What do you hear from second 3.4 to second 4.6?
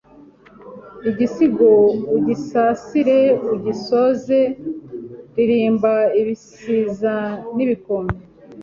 ugisoze